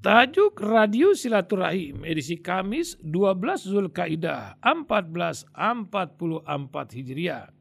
Tajuk 0.00 0.64
Radio 0.64 1.12
Silaturahim 1.12 2.08
edisi 2.08 2.40
Kamis 2.40 2.96
12 3.04 3.68
Zulkaidah 3.68 4.56
1444 4.64 5.52
Hijriah. 6.96 7.52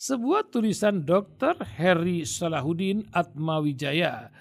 Sebuah 0.00 0.48
tulisan 0.48 1.04
Dr. 1.04 1.60
Heri 1.60 2.24
Salahuddin 2.24 3.12
Atmawijaya 3.12 4.32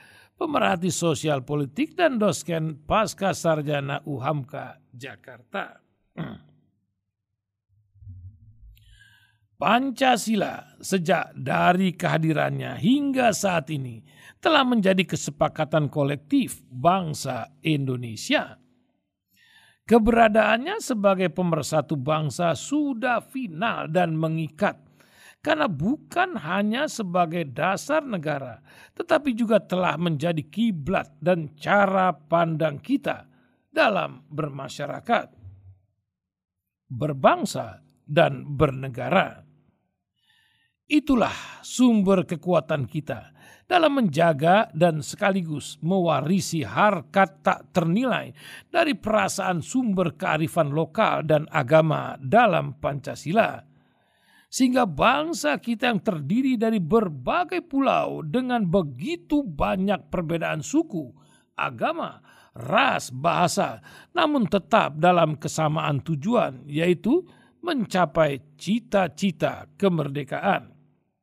pemerhati 0.44 0.92
sosial 0.92 1.48
politik 1.48 1.96
dan 1.96 2.20
dosen 2.20 2.84
pasca 2.84 3.32
sarjana 3.32 4.04
UHAMKA 4.04 4.92
Jakarta. 4.92 5.80
Pancasila 9.56 10.76
sejak 10.84 11.32
dari 11.32 11.96
kehadirannya 11.96 12.76
hingga 12.76 13.32
saat 13.32 13.72
ini 13.72 14.04
telah 14.44 14.68
menjadi 14.68 15.08
kesepakatan 15.08 15.88
kolektif 15.88 16.60
bangsa 16.68 17.48
Indonesia. 17.64 18.60
Keberadaannya 19.88 20.84
sebagai 20.84 21.32
pemersatu 21.32 21.96
bangsa 21.96 22.52
sudah 22.52 23.24
final 23.24 23.88
dan 23.88 24.20
mengikat 24.20 24.76
karena 25.44 25.68
bukan 25.68 26.40
hanya 26.40 26.88
sebagai 26.88 27.44
dasar 27.52 28.00
negara, 28.00 28.64
tetapi 28.96 29.36
juga 29.36 29.60
telah 29.60 30.00
menjadi 30.00 30.40
kiblat 30.40 31.12
dan 31.20 31.52
cara 31.60 32.16
pandang 32.16 32.80
kita 32.80 33.28
dalam 33.68 34.24
bermasyarakat, 34.32 35.28
berbangsa, 36.88 37.84
dan 38.08 38.48
bernegara. 38.56 39.44
Itulah 40.88 41.60
sumber 41.60 42.24
kekuatan 42.24 42.88
kita 42.88 43.36
dalam 43.68 44.00
menjaga 44.00 44.72
dan 44.72 45.04
sekaligus 45.04 45.76
mewarisi 45.84 46.64
harkat 46.64 47.44
tak 47.44 47.72
ternilai 47.76 48.32
dari 48.72 48.96
perasaan 48.96 49.60
sumber 49.60 50.16
kearifan 50.16 50.72
lokal 50.72 51.24
dan 51.28 51.48
agama 51.52 52.16
dalam 52.20 52.80
Pancasila 52.80 53.73
sehingga 54.54 54.86
bangsa 54.86 55.58
kita 55.58 55.90
yang 55.90 55.98
terdiri 56.06 56.62
dari 56.62 56.78
berbagai 56.78 57.66
pulau 57.66 58.22
dengan 58.22 58.70
begitu 58.70 59.42
banyak 59.42 60.14
perbedaan 60.14 60.62
suku, 60.62 61.10
agama, 61.58 62.22
ras, 62.54 63.10
bahasa, 63.10 63.82
namun 64.14 64.46
tetap 64.46 65.02
dalam 65.02 65.42
kesamaan 65.42 66.06
tujuan, 66.06 66.70
yaitu 66.70 67.26
mencapai 67.66 68.54
cita-cita 68.54 69.74
kemerdekaan. 69.74 70.70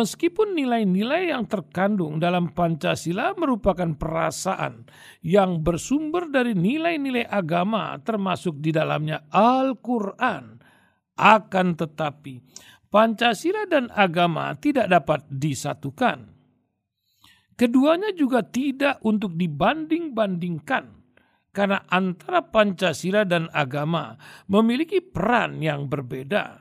Meskipun 0.00 0.56
nilai-nilai 0.56 1.28
yang 1.28 1.44
terkandung 1.44 2.16
dalam 2.16 2.56
Pancasila 2.56 3.36
merupakan 3.36 3.92
perasaan 3.92 4.88
yang 5.20 5.60
bersumber 5.60 6.32
dari 6.32 6.56
nilai-nilai 6.56 7.28
agama, 7.28 8.00
termasuk 8.00 8.64
di 8.64 8.72
dalamnya 8.72 9.28
Al-Quran, 9.28 10.56
akan 11.16 11.74
tetapi, 11.74 12.44
Pancasila 12.86 13.66
dan 13.66 13.90
agama 13.92 14.54
tidak 14.56 14.88
dapat 14.88 15.24
disatukan. 15.28 16.32
Keduanya 17.56 18.12
juga 18.12 18.44
tidak 18.44 19.00
untuk 19.00 19.32
dibanding-bandingkan 19.34 20.96
karena 21.56 21.88
antara 21.88 22.44
Pancasila 22.44 23.24
dan 23.24 23.48
agama 23.48 24.20
memiliki 24.44 25.00
peran 25.00 25.64
yang 25.64 25.88
berbeda. 25.88 26.60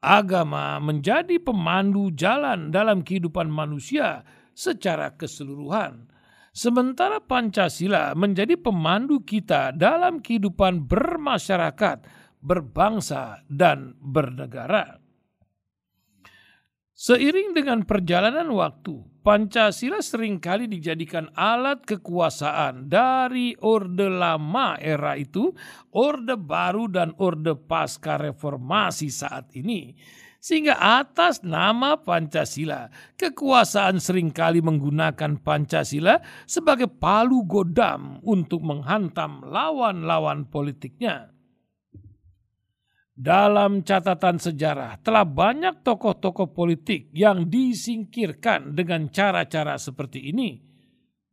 Agama 0.00 0.80
menjadi 0.80 1.36
pemandu 1.36 2.08
jalan 2.16 2.72
dalam 2.72 3.04
kehidupan 3.04 3.52
manusia 3.52 4.24
secara 4.56 5.12
keseluruhan, 5.12 6.08
sementara 6.56 7.20
Pancasila 7.20 8.16
menjadi 8.16 8.56
pemandu 8.56 9.20
kita 9.20 9.76
dalam 9.76 10.24
kehidupan 10.24 10.88
bermasyarakat 10.88 12.00
berbangsa, 12.40 13.44
dan 13.46 13.94
bernegara. 14.00 15.00
Seiring 17.00 17.56
dengan 17.56 17.88
perjalanan 17.88 18.52
waktu, 18.52 19.24
Pancasila 19.24 20.04
sering 20.04 20.36
kali 20.36 20.68
dijadikan 20.68 21.32
alat 21.32 21.80
kekuasaan 21.88 22.92
dari 22.92 23.56
Orde 23.56 24.12
Lama 24.12 24.76
era 24.76 25.16
itu, 25.16 25.48
Orde 25.96 26.36
Baru 26.36 26.92
dan 26.92 27.16
Orde 27.16 27.56
Pasca 27.56 28.20
Reformasi 28.20 29.08
saat 29.08 29.48
ini. 29.56 29.96
Sehingga 30.40 30.76
atas 30.76 31.40
nama 31.40 32.00
Pancasila, 32.00 32.92
kekuasaan 33.16 33.96
sering 33.96 34.28
kali 34.28 34.60
menggunakan 34.60 35.40
Pancasila 35.40 36.20
sebagai 36.44 36.88
palu 36.88 37.48
godam 37.48 38.20
untuk 38.24 38.60
menghantam 38.60 39.40
lawan-lawan 39.44 40.44
politiknya. 40.48 41.32
Dalam 43.20 43.84
catatan 43.84 44.40
sejarah, 44.40 44.96
telah 45.04 45.28
banyak 45.28 45.84
tokoh-tokoh 45.84 46.56
politik 46.56 47.12
yang 47.12 47.52
disingkirkan 47.52 48.72
dengan 48.72 49.12
cara-cara 49.12 49.76
seperti 49.76 50.32
ini. 50.32 50.56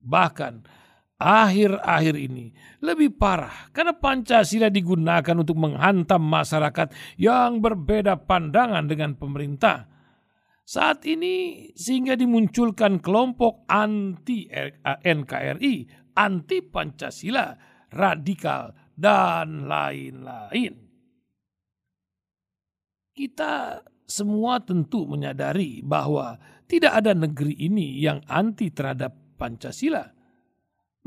Bahkan 0.03 0.67
akhir-akhir 1.15 2.15
ini 2.19 2.51
lebih 2.83 3.15
parah 3.15 3.71
karena 3.71 3.95
Pancasila 3.95 4.67
digunakan 4.67 5.31
untuk 5.39 5.55
menghantam 5.55 6.27
masyarakat 6.27 6.91
yang 7.15 7.63
berbeda 7.63 8.19
pandangan 8.19 8.83
dengan 8.83 9.15
pemerintah. 9.15 9.87
Saat 10.67 11.07
ini 11.07 11.71
sehingga 11.71 12.19
dimunculkan 12.19 12.99
kelompok 12.99 13.63
anti 13.71 14.43
NKRI, 14.83 15.75
anti 16.19 16.57
Pancasila, 16.67 17.55
radikal, 17.95 18.75
dan 18.91 19.71
lain-lain 19.71 20.86
kita 23.17 23.81
semua 24.05 24.61
tentu 24.61 25.09
menyadari 25.09 25.81
bahwa 25.81 26.37
tidak 26.69 27.01
ada 27.01 27.17
negeri 27.17 27.57
ini 27.57 27.97
yang 27.97 28.21
anti 28.29 28.69
terhadap 28.69 29.17
Pancasila. 29.41 30.05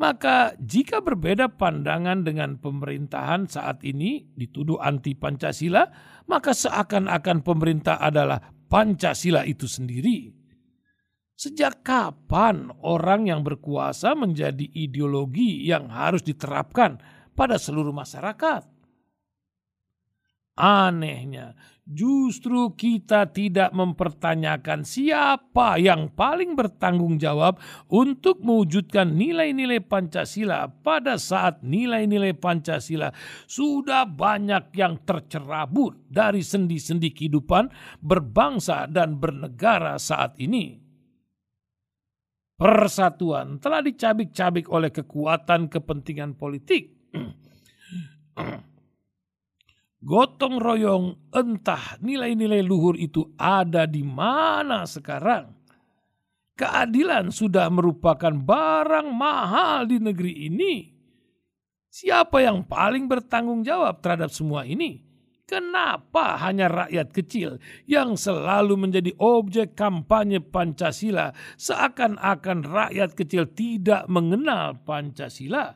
Maka 0.00 0.56
jika 0.59 1.04
berbeda 1.04 1.60
pandangan 1.60 2.25
dengan 2.25 2.56
pemerintahan 2.56 3.47
saat 3.47 3.84
ini 3.84 4.32
dituduh 4.32 4.81
anti 4.81 5.15
Pancasila, 5.15 5.87
maka 6.26 6.50
seakan-akan 6.50 7.44
pemerintah 7.44 8.00
adalah 8.00 8.41
Pancasila 8.41 9.44
itu 9.44 9.69
sendiri. 9.69 10.32
Sejak 11.37 11.84
kapan 11.84 12.69
orang 12.84 13.28
yang 13.28 13.41
berkuasa 13.41 14.16
menjadi 14.16 14.65
ideologi 14.76 15.69
yang 15.69 15.88
harus 15.88 16.25
diterapkan 16.25 17.00
pada 17.32 17.56
seluruh 17.56 17.93
masyarakat? 17.93 18.79
Anehnya, 20.60 21.56
justru 21.88 22.76
kita 22.76 23.32
tidak 23.32 23.72
mempertanyakan 23.72 24.84
siapa 24.84 25.81
yang 25.81 26.12
paling 26.12 26.53
bertanggung 26.53 27.16
jawab 27.16 27.56
untuk 27.88 28.44
mewujudkan 28.44 29.16
nilai-nilai 29.16 29.81
Pancasila 29.81 30.69
pada 30.69 31.16
saat 31.16 31.65
nilai-nilai 31.65 32.37
Pancasila 32.37 33.09
sudah 33.49 34.04
banyak 34.04 34.69
yang 34.76 35.00
tercerabut 35.00 35.97
dari 36.12 36.44
sendi-sendi 36.44 37.09
kehidupan 37.09 37.72
berbangsa 38.04 38.84
dan 38.84 39.16
bernegara 39.16 39.97
saat 39.97 40.37
ini. 40.37 40.76
Persatuan 42.60 43.56
telah 43.56 43.81
dicabik-cabik 43.81 44.69
oleh 44.69 44.93
kekuatan 44.93 45.73
kepentingan 45.73 46.37
politik 46.37 46.93
gotong 50.00 50.56
royong 50.56 51.31
entah 51.32 52.00
nilai-nilai 52.00 52.64
luhur 52.64 52.97
itu 52.97 53.29
ada 53.37 53.85
di 53.85 54.00
mana 54.00 54.88
sekarang. 54.88 55.52
Keadilan 56.56 57.32
sudah 57.32 57.73
merupakan 57.73 58.32
barang 58.37 59.08
mahal 59.08 59.88
di 59.88 59.97
negeri 59.97 60.44
ini. 60.49 60.93
Siapa 61.88 62.44
yang 62.44 62.69
paling 62.69 63.08
bertanggung 63.08 63.64
jawab 63.64 64.05
terhadap 64.05 64.29
semua 64.29 64.69
ini? 64.69 65.11
Kenapa 65.50 66.38
hanya 66.46 66.70
rakyat 66.70 67.11
kecil 67.11 67.58
yang 67.82 68.14
selalu 68.14 68.79
menjadi 68.79 69.11
objek 69.19 69.75
kampanye 69.75 70.38
Pancasila 70.38 71.35
seakan-akan 71.58 72.62
rakyat 72.62 73.19
kecil 73.19 73.50
tidak 73.50 74.06
mengenal 74.06 74.79
Pancasila? 74.87 75.75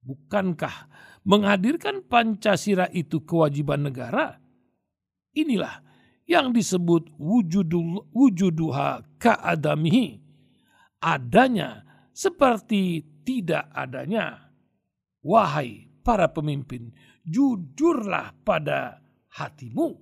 Bukankah 0.00 0.88
menghadirkan 1.22 2.04
Pancasila 2.06 2.90
itu 2.90 3.22
kewajiban 3.22 3.86
negara? 3.86 4.38
Inilah 5.32 5.80
yang 6.28 6.52
disebut 6.54 7.12
wujudul, 7.18 8.12
wujuduha 8.12 9.18
ka'adamihi. 9.18 10.22
adanya 11.02 11.82
seperti 12.14 13.02
tidak 13.26 13.66
adanya. 13.74 14.54
Wahai 15.22 15.90
para 16.06 16.30
pemimpin, 16.30 16.94
jujurlah 17.26 18.34
pada 18.46 19.02
hatimu. 19.34 19.98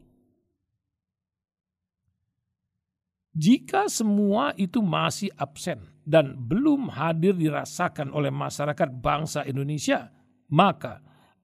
Jika 3.31 3.87
semua 3.89 4.53
itu 4.59 4.83
masih 4.85 5.33
absen 5.39 5.81
dan 6.05 6.35
belum 6.37 6.91
hadir 6.93 7.33
dirasakan 7.33 8.11
oleh 8.13 8.29
masyarakat 8.29 8.89
bangsa 9.01 9.47
Indonesia, 9.47 10.11
maka 10.51 11.01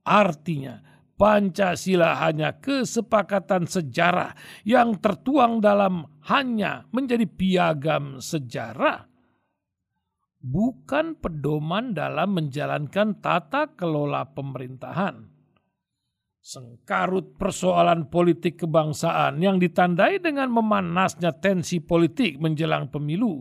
artinya 0.06 0.86
Pancasila 1.16 2.20
hanya 2.28 2.60
kesepakatan 2.60 3.64
sejarah 3.64 4.36
yang 4.68 5.00
tertuang 5.00 5.64
dalam 5.64 6.04
hanya 6.28 6.84
menjadi 6.92 7.24
piagam 7.24 8.20
sejarah, 8.20 9.08
bukan 10.44 11.16
pedoman 11.16 11.96
dalam 11.96 12.36
menjalankan 12.36 13.16
tata 13.24 13.72
kelola 13.72 14.28
pemerintahan. 14.28 15.32
Sengkarut 16.44 17.40
persoalan 17.40 18.12
politik 18.12 18.68
kebangsaan 18.68 19.40
yang 19.40 19.56
ditandai 19.56 20.20
dengan 20.20 20.52
memanasnya 20.52 21.32
tensi 21.32 21.80
politik 21.80 22.36
menjelang 22.38 22.92
pemilu 22.92 23.40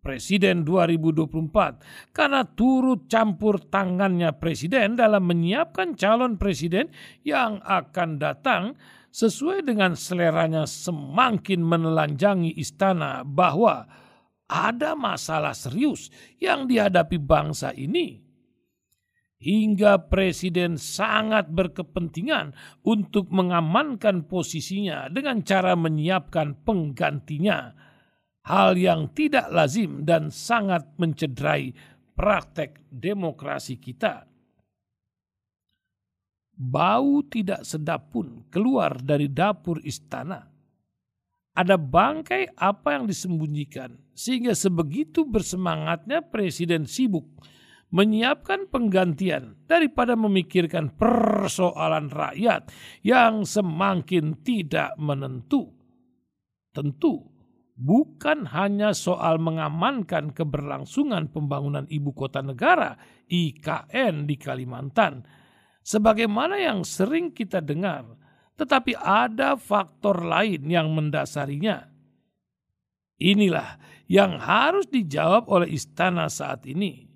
Presiden 0.00 0.64
2024 0.64 2.16
karena 2.16 2.42
turut 2.48 3.04
campur 3.06 3.60
tangannya 3.60 4.32
Presiden 4.32 4.96
dalam 4.96 5.28
menyiapkan 5.28 5.92
calon 5.92 6.40
Presiden 6.40 6.88
yang 7.20 7.60
akan 7.60 8.16
datang 8.16 8.80
sesuai 9.12 9.66
dengan 9.66 9.98
seleranya 9.98 10.64
semakin 10.64 11.60
menelanjangi 11.60 12.56
istana 12.56 13.26
bahwa 13.26 13.84
ada 14.50 14.98
masalah 14.98 15.54
serius 15.54 16.10
yang 16.42 16.66
dihadapi 16.66 17.20
bangsa 17.22 17.70
ini. 17.74 18.18
Hingga 19.40 20.12
presiden 20.12 20.76
sangat 20.76 21.48
berkepentingan 21.48 22.52
untuk 22.84 23.32
mengamankan 23.32 24.28
posisinya 24.28 25.08
dengan 25.08 25.40
cara 25.40 25.72
menyiapkan 25.72 26.60
penggantinya, 26.60 27.72
hal 28.46 28.76
yang 28.76 29.12
tidak 29.12 29.52
lazim 29.52 30.04
dan 30.06 30.32
sangat 30.32 30.86
mencederai 30.96 31.72
praktek 32.16 32.84
demokrasi 32.88 33.80
kita. 33.80 34.28
Bau 36.60 37.24
tidak 37.24 37.64
sedap 37.64 38.12
pun 38.12 38.44
keluar 38.52 39.00
dari 39.00 39.32
dapur 39.32 39.80
istana. 39.80 40.44
Ada 41.56 41.80
bangkai 41.80 42.52
apa 42.52 43.00
yang 43.00 43.08
disembunyikan, 43.08 43.96
sehingga 44.12 44.52
sebegitu 44.52 45.24
bersemangatnya 45.24 46.20
presiden 46.20 46.84
sibuk 46.84 47.26
menyiapkan 47.90 48.70
penggantian 48.70 49.58
daripada 49.66 50.14
memikirkan 50.14 50.94
persoalan 50.94 52.06
rakyat 52.06 52.70
yang 53.02 53.42
semakin 53.42 54.38
tidak 54.44 54.94
menentu. 54.94 55.74
Tentu 56.70 57.29
bukan 57.80 58.44
hanya 58.52 58.92
soal 58.92 59.40
mengamankan 59.40 60.36
keberlangsungan 60.36 61.32
pembangunan 61.32 61.88
ibu 61.88 62.12
kota 62.12 62.44
negara 62.44 63.00
IKN 63.32 64.28
di 64.28 64.36
Kalimantan 64.36 65.24
sebagaimana 65.80 66.60
yang 66.60 66.84
sering 66.84 67.32
kita 67.32 67.64
dengar, 67.64 68.04
tetapi 68.60 68.92
ada 69.00 69.56
faktor 69.56 70.20
lain 70.20 70.68
yang 70.68 70.92
mendasarinya. 70.92 71.88
Inilah 73.20 73.80
yang 74.08 74.36
harus 74.36 74.88
dijawab 74.88 75.48
oleh 75.48 75.72
istana 75.72 76.28
saat 76.28 76.64
ini 76.68 77.10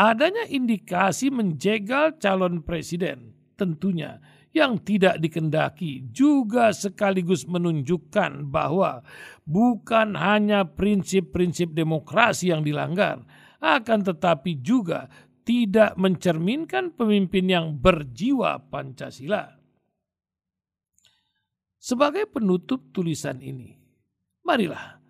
adanya 0.00 0.48
indikasi 0.48 1.28
menjegal 1.28 2.16
calon 2.16 2.64
presiden 2.64 3.36
tentunya 3.60 4.16
yang 4.50 4.82
tidak 4.82 5.22
dikendaki 5.22 6.10
juga 6.10 6.74
sekaligus 6.74 7.46
menunjukkan 7.46 8.50
bahwa 8.50 9.06
bukan 9.46 10.18
hanya 10.18 10.66
prinsip-prinsip 10.66 11.70
demokrasi 11.70 12.50
yang 12.50 12.66
dilanggar, 12.66 13.22
akan 13.62 14.00
tetapi 14.02 14.58
juga 14.58 15.06
tidak 15.46 15.94
mencerminkan 15.98 16.94
pemimpin 16.94 17.46
yang 17.46 17.66
berjiwa 17.78 18.58
Pancasila. 18.70 19.58
Sebagai 21.80 22.28
penutup 22.28 22.92
tulisan 22.92 23.40
ini, 23.40 23.72
marilah 24.44 25.00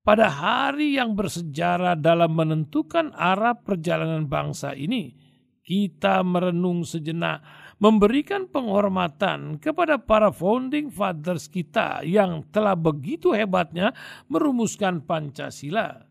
pada 0.00 0.32
hari 0.32 0.96
yang 0.96 1.12
bersejarah 1.12 1.96
dalam 1.96 2.32
menentukan 2.32 3.12
arah 3.12 3.56
perjalanan 3.56 4.26
bangsa 4.26 4.72
ini, 4.72 5.12
kita 5.60 6.24
merenung 6.24 6.82
sejenak, 6.82 7.44
memberikan 7.80 8.44
penghormatan 8.46 9.56
kepada 9.56 9.96
para 9.96 10.28
founding 10.28 10.92
fathers 10.92 11.48
kita 11.48 12.04
yang 12.04 12.44
telah 12.52 12.76
begitu 12.76 13.32
hebatnya 13.32 13.96
merumuskan 14.28 15.00
Pancasila. 15.00 16.04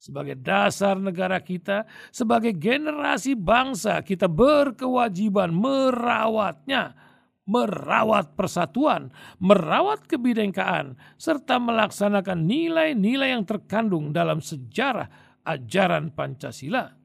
Sebagai 0.00 0.40
dasar 0.40 0.96
negara 0.96 1.36
kita, 1.44 1.84
sebagai 2.08 2.56
generasi 2.56 3.36
bangsa, 3.36 4.00
kita 4.00 4.32
berkewajiban 4.32 5.52
merawatnya, 5.52 6.96
merawat 7.44 8.32
persatuan, 8.32 9.12
merawat 9.36 10.08
kebinekaan, 10.08 10.96
serta 11.20 11.60
melaksanakan 11.60 12.48
nilai-nilai 12.48 13.36
yang 13.36 13.44
terkandung 13.44 14.16
dalam 14.16 14.40
sejarah 14.40 15.44
ajaran 15.44 16.16
Pancasila. 16.16 16.99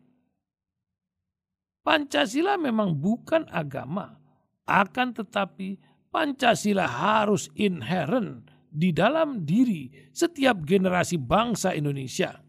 Pancasila 1.86 2.58
memang 2.58 2.98
bukan 2.98 3.46
agama, 3.54 4.18
akan 4.66 5.14
tetapi 5.14 5.78
Pancasila 6.10 6.90
harus 6.90 7.46
inherent 7.54 8.50
di 8.74 8.90
dalam 8.90 9.46
diri 9.46 9.94
setiap 10.10 10.66
generasi 10.66 11.22
bangsa 11.22 11.78
Indonesia. 11.78 12.42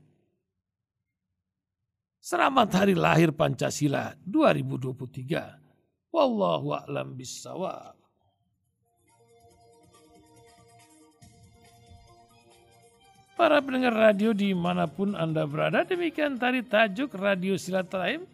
Selamat 2.17 2.81
Hari 2.81 2.97
Lahir 2.97 3.37
Pancasila 3.37 4.17
2023. 4.25 6.09
Wallahu 6.17 6.73
a'lam 6.73 7.12
bissawab. 7.12 7.93
Para 13.37 13.61
pendengar 13.61 13.93
radio 13.93 14.32
di 14.32 14.56
mana 14.56 14.89
pun 14.89 15.12
Anda 15.12 15.44
berada, 15.44 15.85
demikian 15.85 16.41
tadi 16.41 16.65
tajuk 16.65 17.12
Radio 17.21 17.60
Silaturahim. 17.60 18.25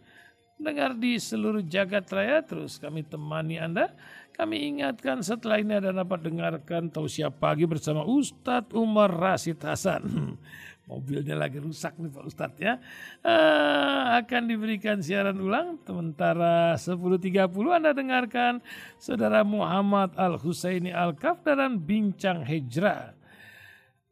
Dengar 0.61 0.95
di 0.95 1.19
seluruh 1.19 1.65
jagat 1.65 2.09
raya, 2.13 2.41
terus 2.43 2.79
kami 2.81 3.03
temani 3.03 3.59
Anda. 3.59 3.93
Kami 4.33 4.57
ingatkan 4.75 5.21
setelah 5.21 5.61
ini 5.61 5.77
Anda 5.77 5.93
dapat 5.93 6.25
dengarkan 6.25 6.89
tausiah 6.89 7.29
pagi 7.31 7.69
bersama 7.69 8.03
Ustadz 8.09 8.73
Umar 8.73 9.13
Rasid 9.13 9.61
Hasan. 9.61 10.03
mobilnya 10.87 11.39
lagi 11.39 11.63
rusak 11.63 11.95
nih 11.99 12.11
Pak 12.11 12.25
Ustadz 12.27 12.59
ya. 12.59 12.75
Uh, 13.23 14.19
akan 14.19 14.43
diberikan 14.51 14.99
siaran 14.99 15.39
ulang 15.39 15.79
sementara 15.87 16.75
10.30 16.75 17.47
Anda 17.71 17.93
dengarkan 17.95 18.59
Saudara 18.99 19.47
Muhammad 19.47 20.15
Al-Husaini 20.19 20.91
Al-Kaf 20.91 21.47
dalam 21.47 21.79
Bincang 21.83 22.43
Hijrah. 22.43 23.15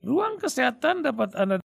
Ruang 0.01 0.41
kesehatan 0.41 1.05
dapat 1.05 1.37
Anda 1.37 1.59